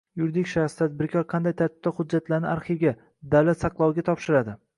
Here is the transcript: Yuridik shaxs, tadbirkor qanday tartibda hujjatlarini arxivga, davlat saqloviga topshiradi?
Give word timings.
Yuridik 0.19 0.47
shaxs, 0.51 0.77
tadbirkor 0.79 1.27
qanday 1.33 1.55
tartibda 1.59 1.93
hujjatlarini 1.99 2.49
arxivga, 2.55 2.95
davlat 3.37 3.63
saqloviga 3.67 4.09
topshiradi? 4.11 4.59